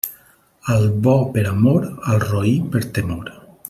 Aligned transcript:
Al 0.75 0.85
bo 1.07 1.13
per 1.37 1.45
amor, 1.51 1.87
al 2.15 2.21
roí 2.27 2.59
per 2.75 2.87
temor. 2.99 3.35